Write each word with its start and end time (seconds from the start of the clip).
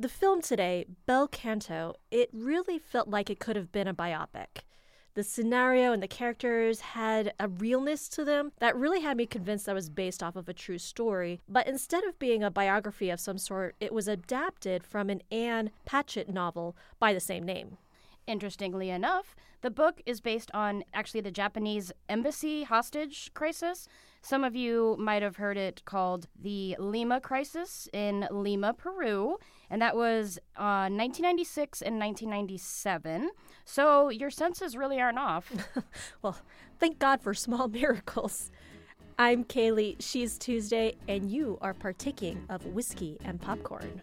The 0.00 0.08
film 0.08 0.42
today, 0.42 0.84
Bel 1.06 1.26
Canto, 1.26 1.96
it 2.12 2.30
really 2.32 2.78
felt 2.78 3.08
like 3.08 3.28
it 3.28 3.40
could 3.40 3.56
have 3.56 3.72
been 3.72 3.88
a 3.88 3.94
biopic. 3.94 4.62
The 5.14 5.24
scenario 5.24 5.92
and 5.92 6.00
the 6.00 6.06
characters 6.06 6.80
had 6.80 7.32
a 7.40 7.48
realness 7.48 8.08
to 8.10 8.24
them 8.24 8.52
that 8.60 8.76
really 8.76 9.00
had 9.00 9.16
me 9.16 9.26
convinced 9.26 9.66
that 9.66 9.74
was 9.74 9.90
based 9.90 10.22
off 10.22 10.36
of 10.36 10.48
a 10.48 10.54
true 10.54 10.78
story. 10.78 11.40
But 11.48 11.66
instead 11.66 12.04
of 12.04 12.20
being 12.20 12.44
a 12.44 12.50
biography 12.50 13.10
of 13.10 13.18
some 13.18 13.38
sort, 13.38 13.74
it 13.80 13.92
was 13.92 14.06
adapted 14.06 14.84
from 14.84 15.10
an 15.10 15.20
Ann 15.32 15.72
Patchett 15.84 16.28
novel 16.28 16.76
by 17.00 17.12
the 17.12 17.18
same 17.18 17.44
name. 17.44 17.76
Interestingly 18.28 18.90
enough, 18.90 19.34
the 19.62 19.70
book 19.70 20.00
is 20.06 20.20
based 20.20 20.52
on 20.54 20.84
actually 20.94 21.22
the 21.22 21.32
Japanese 21.32 21.90
embassy 22.08 22.62
hostage 22.62 23.32
crisis. 23.34 23.88
Some 24.20 24.44
of 24.44 24.54
you 24.56 24.96
might 24.98 25.22
have 25.22 25.36
heard 25.36 25.56
it 25.56 25.82
called 25.84 26.26
the 26.40 26.76
Lima 26.78 27.20
Crisis 27.20 27.88
in 27.92 28.26
Lima, 28.30 28.74
Peru, 28.74 29.38
and 29.70 29.80
that 29.80 29.96
was 29.96 30.38
uh, 30.56 30.88
1996 30.90 31.82
and 31.82 31.98
1997. 31.98 33.30
So 33.64 34.08
your 34.08 34.30
senses 34.30 34.76
really 34.76 35.00
aren't 35.00 35.18
off. 35.18 35.52
well, 36.22 36.38
thank 36.78 36.98
God 36.98 37.20
for 37.20 37.34
small 37.34 37.68
miracles. 37.68 38.50
I'm 39.18 39.44
Kaylee, 39.44 39.96
she's 39.98 40.38
Tuesday, 40.38 40.94
and 41.08 41.30
you 41.30 41.58
are 41.60 41.74
partaking 41.74 42.44
of 42.48 42.64
whiskey 42.66 43.18
and 43.24 43.40
popcorn. 43.40 44.02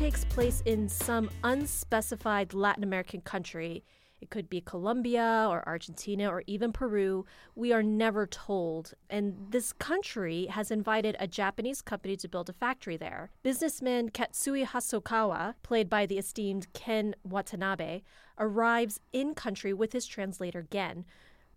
Takes 0.00 0.24
place 0.24 0.62
in 0.64 0.88
some 0.88 1.28
unspecified 1.44 2.54
Latin 2.54 2.82
American 2.82 3.20
country. 3.20 3.84
It 4.22 4.30
could 4.30 4.48
be 4.48 4.62
Colombia 4.62 5.46
or 5.46 5.62
Argentina 5.68 6.26
or 6.30 6.42
even 6.46 6.72
Peru. 6.72 7.26
We 7.54 7.74
are 7.74 7.82
never 7.82 8.26
told. 8.26 8.94
And 9.10 9.34
this 9.50 9.74
country 9.74 10.46
has 10.46 10.70
invited 10.70 11.16
a 11.20 11.26
Japanese 11.26 11.82
company 11.82 12.16
to 12.16 12.28
build 12.28 12.48
a 12.48 12.54
factory 12.54 12.96
there. 12.96 13.28
Businessman 13.42 14.08
Katsumi 14.08 14.66
Hosokawa, 14.66 15.56
played 15.62 15.90
by 15.90 16.06
the 16.06 16.16
esteemed 16.16 16.72
Ken 16.72 17.14
Watanabe, 17.22 18.00
arrives 18.38 19.00
in 19.12 19.34
country 19.34 19.74
with 19.74 19.92
his 19.92 20.06
translator 20.06 20.66
Gen 20.70 21.04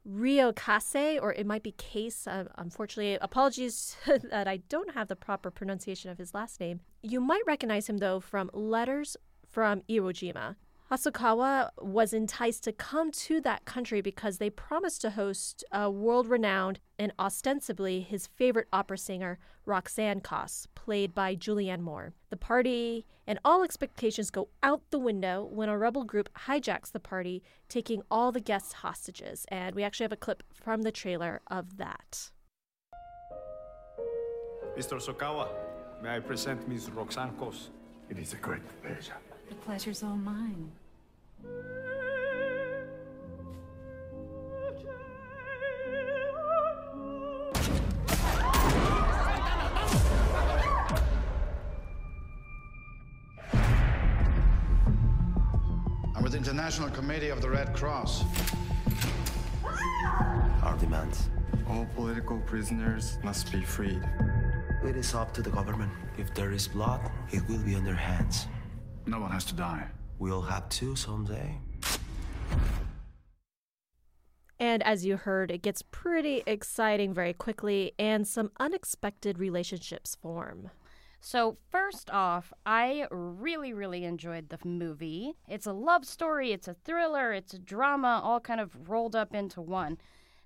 Ryo 0.06 0.52
Kase, 0.52 1.20
or 1.22 1.34
it 1.34 1.46
might 1.46 1.64
be 1.64 1.72
Case. 1.74 2.28
Uh, 2.28 2.46
unfortunately, 2.56 3.18
apologies 3.22 3.96
that 4.06 4.48
I 4.48 4.58
don't 4.58 4.94
have 4.94 5.08
the 5.08 5.16
proper 5.16 5.50
pronunciation 5.50 6.10
of 6.10 6.18
his 6.18 6.34
last 6.34 6.60
name. 6.60 6.82
You 7.02 7.22
might 7.22 7.44
recognize 7.48 7.88
him, 7.88 7.98
though, 7.98 8.20
from 8.20 8.50
Letters 8.54 9.16
from 9.50 9.82
Iwo 9.90 10.12
Jima. 10.12 10.56
Hosokawa 10.94 11.72
was 11.82 12.14
enticed 12.14 12.64
to 12.66 12.72
come 12.72 13.10
to 13.12 13.42
that 13.42 13.66
country 13.66 14.00
because 14.00 14.38
they 14.38 14.52
promised 14.52 15.02
to 15.02 15.10
host 15.10 15.64
a 15.72 15.90
world 15.90 16.28
renowned 16.28 16.80
and 17.00 17.12
ostensibly 17.18 18.02
his 18.02 18.28
favorite 18.28 18.68
opera 18.72 19.00
singer, 19.00 19.40
Roxanne 19.66 20.22
Coss, 20.22 20.68
played 20.76 21.16
by 21.16 21.36
Julianne 21.36 21.82
Moore. 21.82 22.14
The 22.30 22.38
party 22.38 23.08
and 23.26 23.40
all 23.44 23.64
expectations 23.64 24.30
go 24.30 24.50
out 24.62 24.84
the 24.92 25.00
window 25.00 25.44
when 25.44 25.68
a 25.68 25.80
rebel 25.80 26.04
group 26.04 26.30
hijacks 26.46 26.92
the 26.92 27.00
party, 27.00 27.42
taking 27.70 28.04
all 28.12 28.32
the 28.32 28.40
guests 28.40 28.74
hostages. 28.74 29.48
And 29.48 29.74
we 29.74 29.82
actually 29.82 30.04
have 30.04 30.12
a 30.12 30.16
clip 30.16 30.44
from 30.54 30.84
the 30.84 30.92
trailer 30.92 31.42
of 31.48 31.78
that. 31.78 32.30
Mr. 34.78 35.02
Sokawa, 35.02 35.48
may 36.04 36.18
I 36.18 36.20
present 36.20 36.68
Miss 36.68 36.88
Roxanne 36.90 37.36
Coss? 37.40 37.72
It 38.12 38.20
is 38.20 38.34
a 38.34 38.38
great 38.38 38.62
pleasure. 38.84 39.16
The 39.50 39.56
pleasure's 39.56 40.04
all 40.04 40.18
mine. 40.18 40.72
I'm 56.16 56.24
with 56.24 56.32
the 56.32 56.38
International 56.38 56.90
Committee 56.90 57.30
of 57.30 57.42
the 57.42 57.50
Red 57.50 57.74
Cross. 57.74 58.24
Our 60.64 60.78
demands. 60.80 61.30
All 61.68 61.86
political 61.96 62.40
prisoners 62.40 63.18
must 63.24 63.52
be 63.52 63.62
freed. 63.62 64.02
It 64.84 64.96
is 64.96 65.14
up 65.14 65.34
to 65.34 65.42
the 65.42 65.50
government. 65.50 65.92
If 66.18 66.34
there 66.34 66.52
is 66.52 66.68
blood, 66.68 67.02
it 67.32 67.42
will 67.50 67.60
be 67.60 67.76
on 67.76 67.84
their 67.84 67.96
hands. 67.96 68.48
No 69.06 69.20
one 69.20 69.32
has 69.32 69.44
to 69.46 69.56
die. 69.56 69.88
We'll 70.24 70.44
have 70.44 70.70
to 70.70 70.96
someday. 70.96 71.58
And 74.58 74.82
as 74.84 75.06
you 75.06 75.18
heard, 75.18 75.52
it 75.52 75.62
gets 75.62 75.82
pretty 75.82 76.44
exciting 76.48 77.14
very 77.14 77.34
quickly, 77.34 77.92
and 78.00 78.26
some 78.26 78.50
unexpected 78.58 79.38
relationships 79.38 80.16
form. 80.16 80.70
So, 81.20 81.58
first 81.70 82.10
off, 82.10 82.54
I 82.66 83.06
really, 83.12 83.74
really 83.74 84.06
enjoyed 84.06 84.48
the 84.48 84.60
movie. 84.64 85.34
It's 85.50 85.68
a 85.68 85.74
love 85.74 86.06
story, 86.06 86.54
it's 86.54 86.70
a 86.70 86.78
thriller, 86.86 87.34
it's 87.34 87.54
a 87.54 87.60
drama, 87.60 88.22
all 88.24 88.40
kind 88.40 88.62
of 88.62 88.88
rolled 88.88 89.18
up 89.18 89.36
into 89.36 89.60
one. 89.60 89.98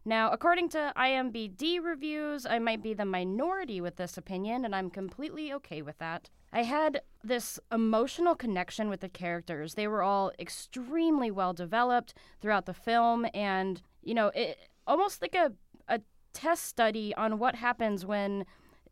Now, 0.07 0.31
according 0.31 0.69
to 0.69 0.93
IMBD 0.95 1.83
reviews, 1.83 2.45
I 2.45 2.59
might 2.59 2.81
be 2.81 2.93
the 2.93 3.03
minority 3.03 3.81
with 3.81 3.97
this 3.97 4.17
opinion, 4.17 4.63
and 4.63 4.73
I'm 4.73 4.89
completely 4.89 5.51
okay 5.51 5.81
with 5.81 5.97
that. 5.97 6.29
I 6.53 6.63
had 6.63 7.01
this 7.25 7.59
emotional 7.73 8.33
connection 8.33 8.87
with 8.87 9.01
the 9.01 9.09
characters. 9.09 9.73
They 9.73 9.85
were 9.85 10.01
all 10.01 10.31
extremely 10.39 11.29
well 11.29 11.51
developed 11.51 12.13
throughout 12.39 12.67
the 12.67 12.73
film, 12.73 13.27
and, 13.33 13.81
you 14.01 14.13
know, 14.13 14.27
it 14.33 14.57
almost 14.87 15.21
like 15.21 15.35
a, 15.35 15.51
a 15.89 15.99
test 16.31 16.63
study 16.63 17.13
on 17.15 17.37
what 17.37 17.55
happens 17.55 18.05
when 18.05 18.45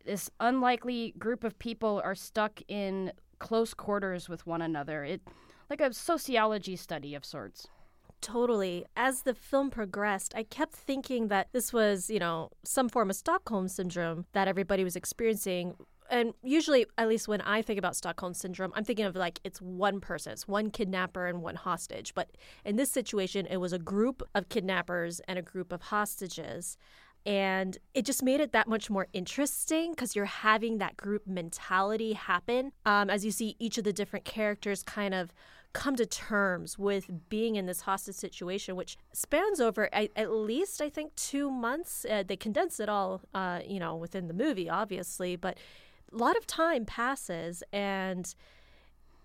this 0.04 0.28
unlikely 0.38 1.14
group 1.18 1.44
of 1.44 1.58
people 1.58 1.98
are 2.04 2.14
stuck 2.14 2.60
in 2.68 3.10
close 3.38 3.72
quarters 3.72 4.28
with 4.28 4.46
one 4.46 4.60
another. 4.60 5.02
It 5.02 5.22
like 5.70 5.80
a 5.80 5.94
sociology 5.94 6.76
study 6.76 7.14
of 7.14 7.24
sorts. 7.24 7.68
Totally. 8.26 8.84
As 8.96 9.22
the 9.22 9.34
film 9.34 9.70
progressed, 9.70 10.34
I 10.34 10.42
kept 10.42 10.72
thinking 10.72 11.28
that 11.28 11.46
this 11.52 11.72
was, 11.72 12.10
you 12.10 12.18
know, 12.18 12.50
some 12.64 12.88
form 12.88 13.08
of 13.08 13.14
Stockholm 13.14 13.68
syndrome 13.68 14.26
that 14.32 14.48
everybody 14.48 14.82
was 14.82 14.96
experiencing. 14.96 15.76
And 16.10 16.34
usually, 16.42 16.86
at 16.98 17.06
least 17.06 17.28
when 17.28 17.40
I 17.40 17.62
think 17.62 17.78
about 17.78 17.94
Stockholm 17.94 18.34
syndrome, 18.34 18.72
I'm 18.74 18.82
thinking 18.82 19.04
of 19.04 19.14
like 19.14 19.38
it's 19.44 19.62
one 19.62 20.00
person, 20.00 20.32
it's 20.32 20.48
one 20.48 20.70
kidnapper 20.70 21.28
and 21.28 21.40
one 21.40 21.54
hostage. 21.54 22.14
But 22.14 22.30
in 22.64 22.74
this 22.74 22.90
situation, 22.90 23.46
it 23.46 23.58
was 23.58 23.72
a 23.72 23.78
group 23.78 24.24
of 24.34 24.48
kidnappers 24.48 25.20
and 25.28 25.38
a 25.38 25.42
group 25.42 25.72
of 25.72 25.82
hostages. 25.82 26.76
And 27.26 27.78
it 27.94 28.04
just 28.04 28.24
made 28.24 28.40
it 28.40 28.50
that 28.52 28.66
much 28.66 28.90
more 28.90 29.06
interesting 29.12 29.92
because 29.92 30.16
you're 30.16 30.24
having 30.24 30.78
that 30.78 30.96
group 30.96 31.28
mentality 31.28 32.14
happen 32.14 32.72
um, 32.84 33.08
as 33.08 33.24
you 33.24 33.30
see 33.30 33.54
each 33.60 33.78
of 33.78 33.84
the 33.84 33.92
different 33.92 34.24
characters 34.24 34.82
kind 34.82 35.14
of 35.14 35.32
come 35.76 35.94
to 35.96 36.06
terms 36.06 36.78
with 36.78 37.10
being 37.28 37.56
in 37.56 37.66
this 37.66 37.82
hostage 37.82 38.14
situation, 38.14 38.76
which 38.76 38.96
spans 39.12 39.60
over 39.60 39.92
at, 39.94 40.10
at 40.16 40.30
least, 40.30 40.80
I 40.80 40.88
think, 40.88 41.14
two 41.16 41.50
months. 41.50 42.06
Uh, 42.08 42.24
they 42.26 42.36
condense 42.36 42.80
it 42.80 42.88
all, 42.88 43.20
uh, 43.34 43.60
you 43.66 43.78
know, 43.78 43.94
within 43.94 44.26
the 44.26 44.34
movie, 44.34 44.70
obviously, 44.70 45.36
but 45.36 45.58
a 46.12 46.16
lot 46.16 46.36
of 46.36 46.46
time 46.46 46.86
passes 46.86 47.62
and 47.72 48.34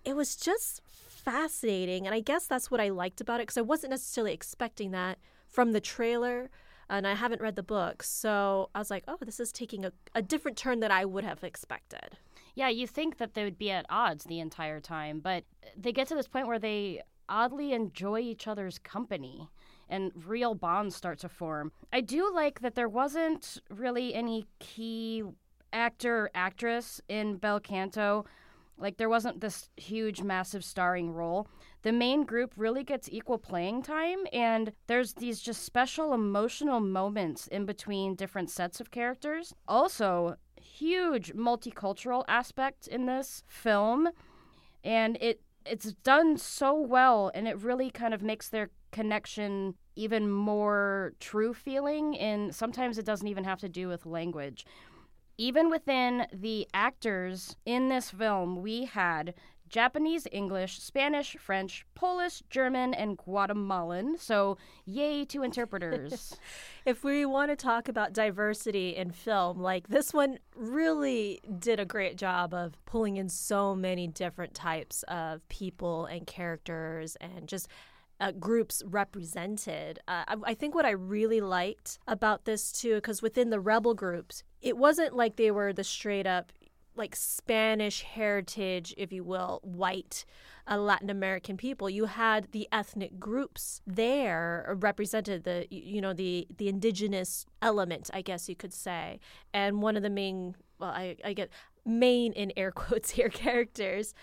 it 0.04 0.14
was 0.14 0.36
just 0.36 0.82
fascinating. 0.84 2.06
And 2.06 2.14
I 2.14 2.20
guess 2.20 2.46
that's 2.46 2.70
what 2.70 2.80
I 2.80 2.90
liked 2.90 3.20
about 3.20 3.40
it 3.40 3.44
because 3.44 3.56
I 3.56 3.62
wasn't 3.62 3.90
necessarily 3.90 4.34
expecting 4.34 4.90
that 4.90 5.18
from 5.48 5.72
the 5.72 5.80
trailer. 5.80 6.50
And 6.90 7.06
I 7.06 7.14
haven't 7.14 7.40
read 7.40 7.56
the 7.56 7.62
book. 7.62 8.02
So 8.02 8.68
I 8.74 8.78
was 8.78 8.90
like, 8.90 9.04
oh, 9.08 9.16
this 9.24 9.40
is 9.40 9.52
taking 9.52 9.86
a, 9.86 9.92
a 10.14 10.20
different 10.20 10.58
turn 10.58 10.80
than 10.80 10.90
I 10.90 11.06
would 11.06 11.24
have 11.24 11.42
expected. 11.42 12.18
Yeah, 12.54 12.68
you 12.68 12.86
think 12.86 13.18
that 13.18 13.34
they 13.34 13.44
would 13.44 13.58
be 13.58 13.70
at 13.70 13.86
odds 13.88 14.24
the 14.24 14.40
entire 14.40 14.80
time, 14.80 15.20
but 15.20 15.44
they 15.76 15.92
get 15.92 16.08
to 16.08 16.14
this 16.14 16.28
point 16.28 16.46
where 16.46 16.58
they 16.58 17.02
oddly 17.28 17.72
enjoy 17.72 18.20
each 18.20 18.46
other's 18.46 18.78
company 18.78 19.48
and 19.88 20.12
real 20.26 20.54
bonds 20.54 20.96
start 20.96 21.18
to 21.20 21.28
form. 21.28 21.72
I 21.92 22.00
do 22.00 22.30
like 22.32 22.60
that 22.60 22.74
there 22.74 22.88
wasn't 22.88 23.58
really 23.70 24.14
any 24.14 24.46
key 24.58 25.22
actor 25.72 26.24
or 26.24 26.30
actress 26.34 27.00
in 27.08 27.36
Bel 27.36 27.60
Canto. 27.60 28.24
Like 28.78 28.96
there 28.96 29.08
wasn't 29.08 29.40
this 29.40 29.68
huge 29.76 30.22
massive 30.22 30.64
starring 30.64 31.12
role. 31.12 31.46
The 31.82 31.92
main 31.92 32.24
group 32.24 32.52
really 32.56 32.84
gets 32.84 33.08
equal 33.10 33.38
playing 33.38 33.82
time 33.82 34.20
and 34.32 34.72
there's 34.86 35.14
these 35.14 35.40
just 35.40 35.62
special 35.64 36.14
emotional 36.14 36.80
moments 36.80 37.46
in 37.48 37.66
between 37.66 38.14
different 38.14 38.50
sets 38.50 38.80
of 38.80 38.90
characters. 38.90 39.54
Also, 39.68 40.36
huge 40.62 41.34
multicultural 41.34 42.24
aspect 42.28 42.86
in 42.86 43.06
this 43.06 43.42
film 43.46 44.08
and 44.84 45.16
it 45.20 45.40
it's 45.64 45.92
done 46.04 46.36
so 46.36 46.74
well 46.74 47.30
and 47.34 47.46
it 47.46 47.56
really 47.58 47.90
kind 47.90 48.12
of 48.14 48.22
makes 48.22 48.48
their 48.48 48.70
connection 48.90 49.74
even 49.96 50.30
more 50.30 51.12
true 51.20 51.54
feeling 51.54 52.16
and 52.18 52.54
sometimes 52.54 52.98
it 52.98 53.04
doesn't 53.04 53.28
even 53.28 53.44
have 53.44 53.60
to 53.60 53.68
do 53.68 53.88
with 53.88 54.06
language. 54.06 54.64
Even 55.38 55.70
within 55.70 56.26
the 56.32 56.66
actors 56.74 57.56
in 57.64 57.88
this 57.88 58.10
film, 58.10 58.62
we 58.62 58.84
had 58.84 59.34
Japanese, 59.72 60.28
English, 60.30 60.80
Spanish, 60.80 61.34
French, 61.40 61.86
Polish, 61.94 62.42
German, 62.50 62.92
and 62.92 63.16
Guatemalan. 63.16 64.18
So, 64.18 64.58
yay 64.84 65.24
to 65.24 65.42
interpreters. 65.42 66.36
if 66.84 67.02
we 67.02 67.24
want 67.24 67.50
to 67.50 67.56
talk 67.56 67.88
about 67.88 68.12
diversity 68.12 68.94
in 68.94 69.12
film, 69.12 69.60
like 69.60 69.88
this 69.88 70.12
one 70.12 70.38
really 70.54 71.40
did 71.58 71.80
a 71.80 71.86
great 71.86 72.16
job 72.16 72.52
of 72.52 72.76
pulling 72.84 73.16
in 73.16 73.30
so 73.30 73.74
many 73.74 74.06
different 74.06 74.52
types 74.52 75.04
of 75.04 75.46
people 75.48 76.04
and 76.04 76.26
characters 76.26 77.16
and 77.16 77.48
just 77.48 77.66
uh, 78.20 78.30
groups 78.32 78.82
represented. 78.86 80.00
Uh, 80.06 80.24
I, 80.28 80.36
I, 80.44 80.54
think 80.54 80.74
what 80.74 80.84
I 80.84 80.90
really 80.90 81.40
liked 81.40 81.98
about 82.06 82.44
this 82.44 82.70
too, 82.70 82.96
because 82.96 83.22
within 83.22 83.50
the 83.50 83.58
rebel 83.58 83.94
groups, 83.94 84.44
it 84.60 84.76
wasn't 84.76 85.16
like 85.16 85.36
they 85.36 85.50
were 85.50 85.72
the 85.72 85.82
straight 85.82 86.26
up 86.26 86.52
like 86.94 87.16
Spanish 87.16 88.02
heritage, 88.02 88.94
if 88.96 89.12
you 89.12 89.24
will, 89.24 89.60
white 89.62 90.24
uh, 90.70 90.78
Latin 90.78 91.10
American 91.10 91.56
people. 91.56 91.88
You 91.88 92.06
had 92.06 92.52
the 92.52 92.68
ethnic 92.70 93.18
groups 93.18 93.80
there 93.86 94.76
represented 94.80 95.44
the 95.44 95.66
you 95.70 96.00
know 96.00 96.12
the 96.12 96.46
the 96.56 96.68
indigenous 96.68 97.46
element, 97.60 98.10
I 98.12 98.22
guess 98.22 98.48
you 98.48 98.56
could 98.56 98.72
say. 98.72 99.20
And 99.52 99.82
one 99.82 99.96
of 99.96 100.02
the 100.02 100.10
main, 100.10 100.54
well, 100.78 100.90
I, 100.90 101.16
I 101.24 101.32
get 101.32 101.50
main 101.84 102.32
in 102.32 102.52
air 102.56 102.70
quotes 102.82 103.10
here 103.10 103.28
characters. 103.28 104.14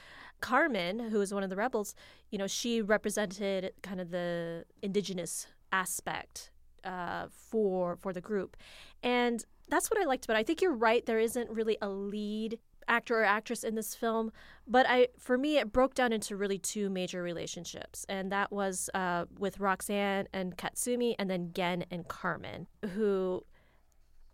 Carmen, 0.42 1.00
who 1.00 1.20
was 1.20 1.34
one 1.34 1.44
of 1.44 1.50
the 1.50 1.58
rebels, 1.58 1.96
you 2.32 2.38
know, 2.38 2.48
she 2.48 2.82
represented 2.82 3.74
kind 3.82 4.00
of 4.00 4.10
the 4.10 4.64
indigenous 4.82 5.48
aspect 5.74 6.50
uh, 6.84 7.28
for 7.30 7.96
for 7.96 8.14
the 8.14 8.22
group, 8.22 8.58
and 9.04 9.46
that's 9.70 9.90
what 9.90 10.00
I 10.00 10.06
liked. 10.06 10.28
But 10.28 10.36
I 10.36 10.44
think 10.44 10.62
you're 10.62 10.74
right. 10.74 11.06
There 11.06 11.20
isn't 11.20 11.50
really 11.50 11.78
a 11.82 11.90
lead 11.90 12.60
actor 12.88 13.22
or 13.22 13.24
actress 13.24 13.64
in 13.64 13.76
this 13.76 13.94
film, 13.94 14.32
but 14.68 14.86
I 14.90 15.10
for 15.18 15.38
me 15.38 15.58
it 15.58 15.72
broke 15.72 15.94
down 15.94 16.12
into 16.12 16.36
really 16.36 16.58
two 16.58 16.90
major 16.90 17.22
relationships, 17.22 18.06
and 18.10 18.32
that 18.32 18.52
was 18.52 18.90
uh, 18.94 19.26
with 19.38 19.60
Roxanne 19.60 20.28
and 20.34 20.58
Katsumi, 20.58 21.16
and 21.20 21.30
then 21.30 21.52
Gen 21.54 21.86
and 21.92 22.08
Carmen, 22.08 22.68
who 22.94 23.44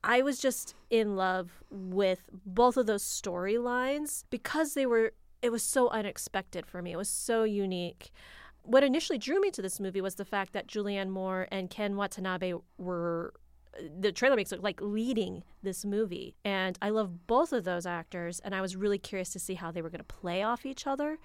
I 0.04 0.22
was 0.22 0.40
just 0.40 0.76
in 0.90 1.16
love 1.16 1.64
with 1.72 2.30
both 2.32 2.78
of 2.78 2.86
those 2.86 3.04
storylines 3.04 4.24
because 4.30 4.76
they 4.76 4.86
were 4.86 5.14
it 5.42 5.52
was 5.52 5.64
so 5.64 5.90
unexpected 5.90 6.66
for 6.66 6.82
me. 6.82 6.92
It 6.94 6.98
was 6.98 7.10
so 7.10 7.44
unique. 7.44 8.12
What 8.66 8.84
initially 8.84 9.20
drew 9.20 9.40
me 9.40 9.52
to 9.52 9.62
this 9.62 9.80
movie 9.80 10.02
was 10.02 10.16
the 10.16 10.26
fact 10.26 10.54
that 10.54 10.68
Julianne 10.68 11.10
Moore 11.10 11.48
and 11.52 11.70
Ken 11.70 11.96
Watanabe 11.96 12.54
were 12.78 13.34
the 14.00 14.12
trailer 14.12 14.36
makes 14.36 14.52
it 14.52 14.64
like 14.64 14.80
leading 14.82 15.44
this 15.62 15.86
movie. 15.86 16.36
And 16.44 16.78
I 16.82 16.90
love 16.90 17.28
both 17.28 17.54
of 17.54 17.64
those 17.64 17.86
actors, 17.86 18.40
and 18.40 18.56
I 18.56 18.62
was 18.62 18.76
really 18.76 18.98
curious 18.98 19.32
to 19.32 19.40
see 19.40 19.56
how 19.56 19.72
they 19.72 19.82
were 19.82 19.90
going 19.90 20.00
to 20.00 20.06
play 20.06 20.44
off 20.44 20.66
each 20.66 20.88
other. 20.88 21.18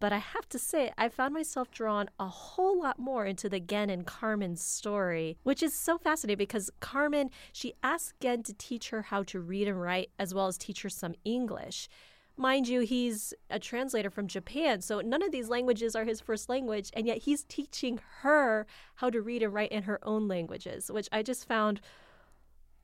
But 0.00 0.12
I 0.12 0.18
have 0.18 0.48
to 0.50 0.58
say, 0.58 0.92
I 0.98 1.08
found 1.08 1.34
myself 1.34 1.70
drawn 1.70 2.10
a 2.18 2.26
whole 2.26 2.82
lot 2.82 2.98
more 2.98 3.24
into 3.24 3.48
the 3.48 3.60
Gen 3.60 3.90
and 3.90 4.04
Carmen 4.04 4.56
story, 4.56 5.38
which 5.44 5.62
is 5.62 5.78
so 5.78 5.98
fascinating 5.98 6.38
because 6.38 6.70
Carmen, 6.80 7.30
she 7.52 7.74
asked 7.82 8.20
Gen 8.20 8.42
to 8.42 8.54
teach 8.54 8.90
her 8.90 9.02
how 9.02 9.22
to 9.22 9.40
read 9.40 9.68
and 9.68 9.80
write 9.80 10.10
as 10.18 10.34
well 10.34 10.48
as 10.48 10.58
teach 10.58 10.82
her 10.82 10.90
some 10.90 11.14
English. 11.24 11.88
Mind 12.36 12.66
you, 12.66 12.80
he's 12.80 13.32
a 13.48 13.60
translator 13.60 14.10
from 14.10 14.26
Japan, 14.26 14.80
so 14.80 15.00
none 15.00 15.22
of 15.22 15.30
these 15.30 15.48
languages 15.48 15.94
are 15.94 16.04
his 16.04 16.20
first 16.20 16.48
language, 16.48 16.90
and 16.94 17.06
yet 17.06 17.18
he's 17.18 17.44
teaching 17.44 18.00
her 18.22 18.66
how 18.96 19.08
to 19.08 19.22
read 19.22 19.42
and 19.42 19.54
write 19.54 19.70
in 19.70 19.84
her 19.84 20.00
own 20.02 20.26
languages, 20.26 20.90
which 20.90 21.08
I 21.12 21.22
just 21.22 21.46
found 21.46 21.80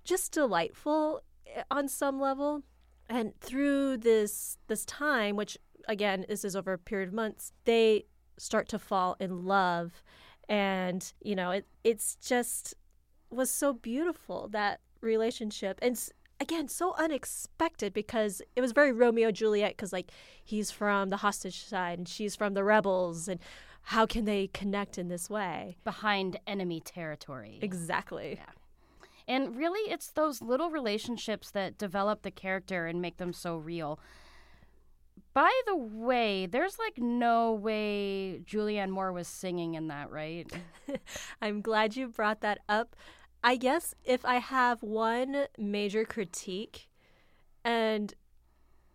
just 0.05 0.33
delightful 0.33 1.23
eh, 1.47 1.63
on 1.71 1.89
some 1.89 2.21
level. 2.21 2.63
And 3.09 3.39
through 3.41 3.97
this 3.99 4.57
this 4.69 4.85
time, 4.85 5.35
which 5.35 5.59
again, 5.89 6.25
this 6.29 6.45
is 6.45 6.55
over 6.55 6.73
a 6.73 6.79
period 6.79 7.09
of 7.09 7.15
months, 7.15 7.53
they 7.65 8.05
start 8.39 8.69
to 8.69 8.79
fall 8.79 9.17
in 9.19 9.45
love. 9.45 10.03
And, 10.49 11.13
you 11.21 11.35
know, 11.35 11.51
it 11.51 11.67
it's 11.85 12.17
just 12.17 12.75
was 13.31 13.51
so 13.51 13.73
beautiful 13.73 14.49
that 14.49 14.81
relationship. 15.01 15.79
And 15.83 15.99
again 16.41 16.69
so 16.69 16.95
unexpected 16.99 17.93
because 17.93 18.41
it 18.57 18.61
was 18.61 18.73
very 18.73 18.93
Romeo 18.93 19.31
Juliet 19.31 19.73
because 19.73 19.93
like 19.93 20.11
he's 20.43 20.71
from 20.71 21.11
the 21.11 21.19
hostage 21.19 21.65
side 21.65 21.99
and 21.99 22.09
she's 22.09 22.35
from 22.35 22.55
the 22.55 22.65
rebels 22.65 23.29
and 23.29 23.39
how 23.83 24.07
can 24.07 24.25
they 24.25 24.49
connect 24.49 24.99
in 24.99 25.09
this 25.09 25.31
way? 25.31 25.77
Behind 25.85 26.39
enemy 26.47 26.81
territory. 26.81 27.59
Exactly. 27.63 28.39
Yeah. 28.41 28.53
and 29.29 29.57
really 29.57 29.91
it's 29.91 30.11
those 30.11 30.43
little 30.43 30.71
relationships 30.71 31.51
that 31.53 31.79
develop 31.79 32.23
the 32.23 32.31
character 32.31 32.87
and 32.87 33.01
make 33.01 33.19
them 33.19 33.33
so 33.33 33.57
real. 33.57 33.99
By 35.33 35.53
the 35.67 35.77
way, 35.77 36.47
there's 36.47 36.79
like 36.79 36.99
no 36.99 37.53
way 37.53 38.41
Julianne 38.45 38.91
Moore 38.91 39.13
was 39.13 39.29
singing 39.29 39.75
in 39.75 39.87
that, 39.89 40.11
right? 40.11 40.51
I'm 41.43 41.61
glad 41.61 41.95
you 41.95 42.09
brought 42.09 42.41
that 42.41 42.59
up 42.69 42.97
I 43.43 43.57
guess 43.57 43.95
if 44.05 44.25
I 44.25 44.37
have 44.37 44.83
one 44.83 45.47
major 45.59 46.05
critique, 46.05 46.89
and 47.65 48.13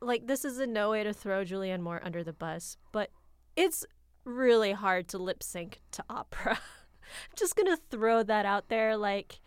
like 0.01 0.27
this 0.27 0.45
is 0.45 0.59
a 0.59 0.68
no 0.68 0.92
way 0.92 1.03
to 1.03 1.13
throw 1.13 1.44
Julianne 1.44 1.81
Moore 1.81 2.01
under 2.03 2.24
the 2.24 2.33
bus, 2.33 2.77
but 2.92 3.09
it's 3.56 3.86
really 4.24 4.74
hard 4.74 5.07
to 5.09 5.18
lip 5.18 5.42
sync 5.42 5.81
to 5.92 6.03
opera. 6.09 6.51
I'm 6.59 7.36
just 7.36 7.56
gonna 7.56 7.77
throw 7.89 8.24
that 8.24 8.45
out 8.45 8.69
there. 8.69 8.97
Like, 8.97 9.39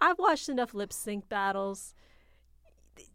I've 0.00 0.18
watched 0.18 0.48
enough 0.48 0.74
lip 0.74 0.92
sync 0.92 1.28
battles. 1.28 1.94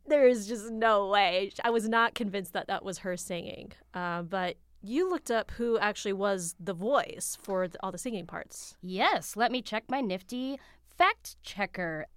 There 0.08 0.28
is 0.28 0.48
just 0.48 0.72
no 0.72 1.08
way. 1.08 1.52
I 1.64 1.70
was 1.70 1.88
not 1.88 2.16
convinced 2.16 2.54
that 2.54 2.68
that 2.68 2.84
was 2.84 3.00
her 3.00 3.18
singing. 3.18 3.74
Uh, 3.94 4.24
but 4.24 4.58
you 4.82 5.10
looked 5.10 5.30
up 5.30 5.52
who 5.52 5.78
actually 5.80 6.14
was 6.14 6.56
the 6.60 6.74
voice 6.74 7.38
for 7.42 7.68
the, 7.68 7.78
all 7.84 7.92
the 7.92 7.98
singing 7.98 8.26
parts. 8.26 8.76
Yes, 8.82 9.36
let 9.36 9.52
me 9.52 9.62
check 9.62 9.86
my 9.90 10.02
nifty 10.02 10.60
fact 10.98 11.36
checker. 11.44 12.08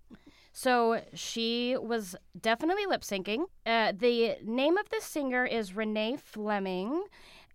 So 0.53 1.03
she 1.15 1.77
was 1.81 2.17
definitely 2.39 2.87
lip 2.87 3.03
syncing. 3.03 3.45
Uh, 3.65 3.93
the 3.97 4.37
name 4.45 4.77
of 4.77 4.89
the 4.91 5.01
singer 5.01 5.47
is 5.47 5.77
Renee 5.77 6.17
Fleming, 6.17 7.05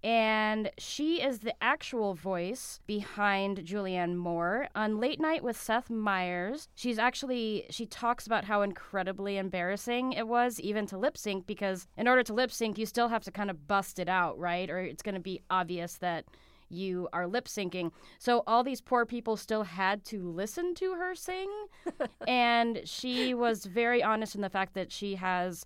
and 0.04 0.72
she 0.78 1.22
is 1.22 1.40
the 1.40 1.54
actual 1.62 2.14
voice 2.14 2.80
behind 2.86 3.60
Julianne 3.60 4.16
Moore 4.16 4.70
on 4.76 5.00
Late 5.00 5.20
Night 5.20 5.44
with 5.44 5.60
Seth 5.60 5.90
Meyers. 5.90 6.68
She's 6.76 7.00
actually 7.00 7.66
she 7.70 7.86
talks 7.86 8.26
about 8.26 8.46
how 8.46 8.62
incredibly 8.62 9.38
embarrassing 9.38 10.14
it 10.14 10.28
was 10.28 10.60
even 10.60 10.86
to 10.88 10.98
lip 10.98 11.18
sync 11.18 11.48
because 11.48 11.88
in 11.98 12.08
order 12.08 12.24
to 12.24 12.34
lip 12.34 12.52
sync 12.52 12.78
you 12.78 12.86
still 12.86 13.08
have 13.08 13.24
to 13.24 13.32
kind 13.32 13.50
of 13.50 13.68
bust 13.68 14.00
it 14.00 14.08
out, 14.08 14.38
right? 14.38 14.70
Or 14.70 14.80
it's 14.80 15.04
going 15.04 15.16
to 15.16 15.22
be 15.22 15.42
obvious 15.50 15.98
that 15.98 16.26
you 16.70 17.08
are 17.14 17.28
lip 17.28 17.46
syncing. 17.46 17.92
So 18.20 18.44
all 18.48 18.64
these 18.64 18.82
poor 18.82 19.06
people 19.06 19.38
still 19.38 19.64
had 19.64 20.04
to 20.06 20.30
listen 20.30 20.74
to 20.76 20.94
her 20.96 21.16
sing. 21.16 21.50
and 22.28 22.82
she 22.86 23.34
was 23.34 23.66
very 23.66 24.04
honest 24.04 24.36
in 24.36 24.42
the 24.42 24.50
fact 24.50 24.74
that 24.74 24.92
she 24.92 25.16
has 25.16 25.66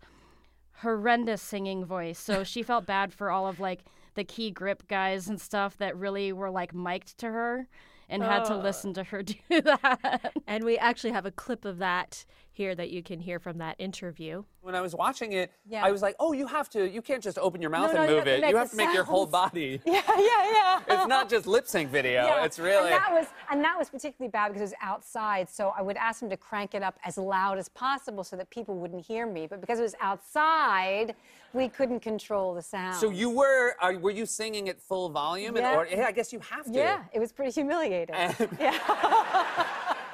horrendous 0.82 1.42
singing 1.42 1.86
voice. 1.86 2.20
So 2.20 2.44
she 2.44 2.64
felt 2.64 2.86
bad 2.88 3.14
for 3.14 3.32
all 3.32 3.48
of 3.48 3.60
like 3.60 3.84
the 4.16 4.24
key 4.24 4.52
grip 4.52 4.88
guys 4.88 5.28
and 5.28 5.40
stuff 5.40 5.78
that 5.78 5.96
really 5.96 6.34
were 6.34 6.50
like 6.52 6.74
mic'd 6.74 7.18
to 7.20 7.28
her 7.28 7.68
and 8.10 8.24
had 8.24 8.44
to 8.46 8.58
listen 8.58 8.94
to 8.96 9.04
her 9.04 9.22
do 9.24 9.36
that. 9.50 10.34
And 10.48 10.64
we 10.64 10.78
actually 10.78 11.12
have 11.12 11.26
a 11.26 11.32
clip 11.32 11.64
of 11.64 11.78
that 11.78 12.26
here 12.60 12.76
that 12.76 12.90
you 12.90 13.02
can 13.02 13.22
hear 13.22 13.40
from 13.40 13.58
that 13.58 13.78
interview. 13.80 14.44
When 14.60 14.76
I 14.76 14.82
was 14.82 14.94
watching 14.94 15.32
it, 15.32 15.50
yeah. 15.66 15.86
I 15.86 15.92
was 15.92 16.02
like, 16.02 16.18
"Oh, 16.20 16.34
you 16.34 16.46
have 16.46 16.70
to. 16.72 16.90
You 16.90 17.02
can't 17.02 17.24
just 17.24 17.40
open 17.40 17.62
your 17.62 17.70
mouth 17.70 17.94
no, 17.94 18.02
and 18.02 18.10
no, 18.10 18.18
move 18.18 18.28
you 18.28 18.34
it. 18.34 18.50
You 18.50 18.58
have 18.58 18.72
to 18.72 18.76
make 18.76 18.94
your 18.94 19.06
whole 19.06 19.26
body." 19.26 19.82
Yeah, 19.90 20.02
yeah, 20.08 20.52
yeah. 20.52 20.82
it's 20.88 21.08
not 21.08 21.30
just 21.30 21.48
lip 21.48 21.66
sync 21.66 21.90
video. 21.90 22.26
Yeah. 22.26 22.44
It's 22.46 22.60
really. 22.60 22.92
And 22.92 23.02
that 23.02 23.12
was 23.12 23.28
and 23.50 23.64
that 23.64 23.76
was 23.78 23.90
particularly 23.90 24.30
bad 24.30 24.50
because 24.50 24.62
it 24.62 24.66
was 24.66 24.82
outside. 24.82 25.50
So 25.50 25.74
I 25.78 25.82
would 25.82 25.96
ask 25.98 26.20
them 26.20 26.30
to 26.30 26.38
crank 26.38 26.76
it 26.76 26.84
up 26.84 27.00
as 27.06 27.18
loud 27.18 27.58
as 27.58 27.70
possible 27.70 28.24
so 28.24 28.36
that 28.36 28.50
people 28.50 28.76
wouldn't 28.76 29.06
hear 29.06 29.26
me. 29.26 29.48
But 29.48 29.62
because 29.62 29.80
it 29.80 29.84
was 29.84 29.96
outside, 30.02 31.16
we 31.54 31.70
couldn't 31.70 32.02
control 32.02 32.54
the 32.54 32.62
sound. 32.62 32.98
So 32.98 33.10
you 33.10 33.30
were 33.30 33.76
are, 33.80 33.98
were 33.98 34.12
you 34.12 34.26
singing 34.26 34.68
at 34.68 34.82
full 34.82 35.10
volume? 35.10 35.56
Yeah. 35.56 35.70
And, 35.70 35.78
or, 35.78 35.88
yeah, 35.88 36.08
I 36.08 36.12
guess 36.12 36.34
you 36.34 36.40
have 36.40 36.66
to. 36.66 36.78
Yeah, 36.78 37.04
it 37.14 37.20
was 37.20 37.32
pretty 37.32 37.52
humiliating. 37.52 38.16
And, 38.16 38.36
yeah. 38.60 39.66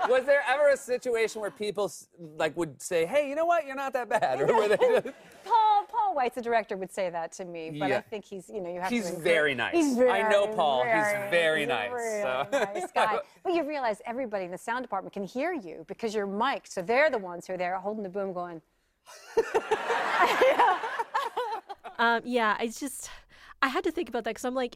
Was 0.09 0.25
there 0.25 0.43
ever 0.47 0.69
a 0.69 0.77
situation 0.77 1.41
where 1.41 1.51
people 1.51 1.91
like 2.37 2.55
would 2.57 2.81
say, 2.81 3.05
"Hey, 3.05 3.29
you 3.29 3.35
know 3.35 3.45
what? 3.45 3.65
You're 3.65 3.75
not 3.75 3.93
that 3.93 4.09
bad," 4.09 4.41
or 4.49 4.55
were 4.55 4.67
they? 4.67 4.77
Paul 5.45 5.85
Paul 5.87 6.15
Weitz, 6.15 6.33
the 6.33 6.41
director, 6.41 6.77
would 6.77 6.91
say 6.91 7.09
that 7.09 7.31
to 7.33 7.45
me, 7.45 7.71
but 7.71 7.89
yeah. 7.89 7.97
I 7.97 8.01
think 8.01 8.25
he's 8.25 8.49
you 8.49 8.61
know 8.61 8.73
you 8.73 8.79
have 8.81 8.91
he's 8.91 9.11
to. 9.11 9.17
Very 9.17 9.53
nice. 9.55 9.73
He's 9.73 9.95
very 9.95 10.09
I 10.09 10.29
know 10.29 10.47
Paul. 10.47 10.83
Very, 10.83 10.97
he's 10.97 11.31
very 11.31 11.59
he's 11.61 11.69
nice. 11.69 11.91
Really 11.91 12.21
so. 12.21 12.47
nice 12.51 12.91
guy. 12.95 13.19
But 13.43 13.53
you 13.53 13.63
realize 13.67 14.01
everybody 14.05 14.45
in 14.45 14.51
the 14.51 14.57
sound 14.57 14.83
department 14.83 15.13
can 15.13 15.23
hear 15.23 15.53
you 15.53 15.85
because 15.87 16.15
you're 16.15 16.27
mic'd, 16.27 16.71
so 16.71 16.81
they're 16.81 17.09
the 17.09 17.17
ones 17.17 17.47
who 17.47 17.53
are 17.53 17.57
there 17.57 17.77
holding 17.77 18.03
the 18.03 18.09
boom, 18.09 18.33
going. 18.33 18.61
um, 21.99 22.21
yeah, 22.23 22.55
I 22.59 22.67
just 22.67 23.09
I 23.61 23.67
had 23.67 23.83
to 23.83 23.91
think 23.91 24.09
about 24.09 24.23
that 24.23 24.31
because 24.31 24.45
I'm 24.45 24.55
like 24.55 24.75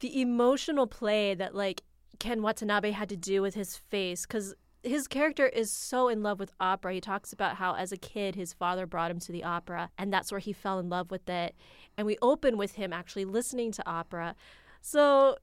the 0.00 0.20
emotional 0.20 0.86
play 0.86 1.34
that 1.34 1.54
like 1.54 1.82
Ken 2.18 2.42
Watanabe 2.42 2.90
had 2.90 3.08
to 3.10 3.16
do 3.16 3.42
with 3.42 3.54
his 3.54 3.76
face 3.76 4.26
because 4.26 4.54
his 4.82 5.08
character 5.08 5.46
is 5.46 5.70
so 5.70 6.08
in 6.08 6.22
love 6.22 6.38
with 6.38 6.52
opera. 6.60 6.94
He 6.94 7.00
talks 7.00 7.32
about 7.32 7.56
how, 7.56 7.74
as 7.74 7.92
a 7.92 7.96
kid, 7.96 8.34
his 8.34 8.52
father 8.52 8.86
brought 8.86 9.10
him 9.10 9.18
to 9.20 9.32
the 9.32 9.44
opera, 9.44 9.90
and 9.98 10.12
that's 10.12 10.30
where 10.30 10.38
he 10.38 10.52
fell 10.52 10.78
in 10.78 10.88
love 10.88 11.10
with 11.10 11.28
it. 11.28 11.54
And 11.96 12.06
we 12.06 12.16
open 12.22 12.56
with 12.56 12.76
him 12.76 12.92
actually 12.92 13.24
listening 13.24 13.72
to 13.72 13.88
opera. 13.88 14.34
So, 14.80 15.36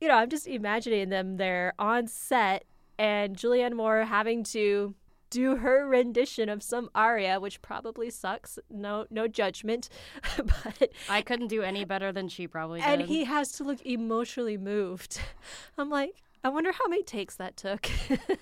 you 0.00 0.08
know, 0.08 0.14
I'm 0.14 0.28
just 0.28 0.46
imagining 0.46 1.08
them 1.08 1.38
there 1.38 1.72
on 1.78 2.06
set 2.06 2.64
and 2.98 3.36
Julianne 3.36 3.74
Moore 3.74 4.04
having 4.04 4.44
to 4.44 4.94
do 5.30 5.56
her 5.56 5.88
rendition 5.88 6.48
of 6.48 6.62
some 6.62 6.88
aria, 6.94 7.40
which 7.40 7.60
probably 7.60 8.08
sucks. 8.08 8.58
No, 8.70 9.06
no 9.10 9.26
judgment, 9.26 9.88
but 10.36 10.90
I 11.08 11.22
couldn't 11.22 11.48
do 11.48 11.62
any 11.62 11.84
better 11.84 12.12
than 12.12 12.28
she 12.28 12.46
probably 12.46 12.80
did. 12.80 12.88
and 12.88 13.02
he 13.02 13.24
has 13.24 13.50
to 13.52 13.64
look 13.64 13.84
emotionally 13.84 14.56
moved. 14.56 15.20
I'm 15.78 15.90
like, 15.90 16.22
I 16.44 16.50
wonder 16.50 16.72
how 16.72 16.86
many 16.88 17.02
takes 17.02 17.36
that 17.36 17.56
took. 17.56 17.88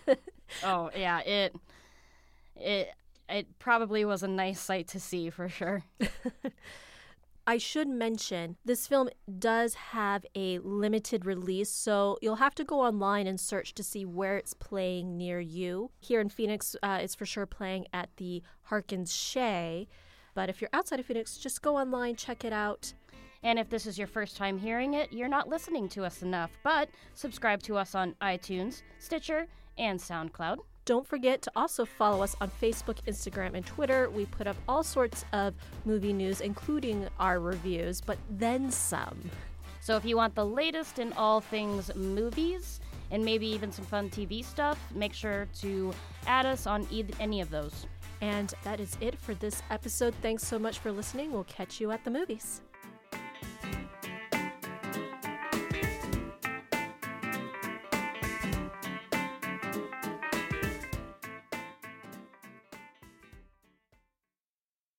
oh 0.64 0.90
yeah, 0.94 1.20
it 1.20 1.54
it 2.56 2.90
it 3.28 3.58
probably 3.60 4.04
was 4.04 4.24
a 4.24 4.28
nice 4.28 4.60
sight 4.60 4.88
to 4.88 5.00
see 5.00 5.30
for 5.30 5.48
sure. 5.48 5.84
I 7.46 7.58
should 7.58 7.88
mention 7.88 8.56
this 8.64 8.86
film 8.86 9.08
does 9.38 9.74
have 9.74 10.24
a 10.36 10.58
limited 10.60 11.24
release, 11.24 11.70
so 11.70 12.18
you'll 12.22 12.36
have 12.36 12.54
to 12.56 12.64
go 12.64 12.80
online 12.80 13.26
and 13.26 13.40
search 13.40 13.74
to 13.74 13.82
see 13.82 14.04
where 14.04 14.36
it's 14.36 14.54
playing 14.54 15.16
near 15.16 15.40
you. 15.40 15.90
Here 15.98 16.20
in 16.20 16.28
Phoenix, 16.28 16.76
uh, 16.82 16.98
it's 17.02 17.16
for 17.16 17.26
sure 17.26 17.46
playing 17.46 17.86
at 17.92 18.10
the 18.16 18.42
Harkins 18.64 19.14
Shea. 19.14 19.88
But 20.34 20.48
if 20.50 20.60
you're 20.60 20.70
outside 20.72 21.00
of 21.00 21.06
Phoenix, 21.06 21.36
just 21.36 21.62
go 21.62 21.76
online, 21.76 22.14
check 22.14 22.44
it 22.44 22.52
out. 22.52 22.94
And 23.42 23.58
if 23.58 23.68
this 23.68 23.86
is 23.86 23.98
your 23.98 24.06
first 24.06 24.36
time 24.36 24.58
hearing 24.58 24.94
it, 24.94 25.12
you're 25.12 25.28
not 25.28 25.48
listening 25.48 25.88
to 25.90 26.04
us 26.04 26.22
enough. 26.22 26.50
But 26.62 26.88
subscribe 27.14 27.62
to 27.64 27.76
us 27.76 27.94
on 27.94 28.14
iTunes, 28.22 28.82
Stitcher, 28.98 29.46
and 29.78 29.98
SoundCloud. 29.98 30.58
Don't 30.84 31.06
forget 31.06 31.42
to 31.42 31.52
also 31.54 31.84
follow 31.84 32.22
us 32.22 32.34
on 32.40 32.50
Facebook, 32.60 32.98
Instagram, 33.06 33.54
and 33.54 33.64
Twitter. 33.64 34.10
We 34.10 34.26
put 34.26 34.48
up 34.48 34.56
all 34.66 34.82
sorts 34.82 35.24
of 35.32 35.54
movie 35.84 36.12
news, 36.12 36.40
including 36.40 37.08
our 37.20 37.38
reviews, 37.38 38.00
but 38.00 38.18
then 38.30 38.70
some. 38.70 39.30
So 39.80 39.96
if 39.96 40.04
you 40.04 40.16
want 40.16 40.34
the 40.34 40.46
latest 40.46 40.98
in 40.98 41.12
all 41.12 41.40
things 41.40 41.94
movies 41.94 42.80
and 43.12 43.24
maybe 43.24 43.46
even 43.46 43.70
some 43.70 43.84
fun 43.84 44.10
TV 44.10 44.44
stuff, 44.44 44.78
make 44.94 45.12
sure 45.12 45.46
to 45.60 45.92
add 46.26 46.46
us 46.46 46.66
on 46.66 46.86
e- 46.90 47.04
any 47.20 47.40
of 47.40 47.50
those. 47.50 47.86
And 48.20 48.52
that 48.64 48.80
is 48.80 48.96
it 49.00 49.18
for 49.18 49.34
this 49.34 49.62
episode. 49.70 50.14
Thanks 50.22 50.44
so 50.44 50.58
much 50.58 50.78
for 50.78 50.90
listening. 50.90 51.32
We'll 51.32 51.44
catch 51.44 51.80
you 51.80 51.90
at 51.90 52.04
the 52.04 52.10
movies. 52.10 52.62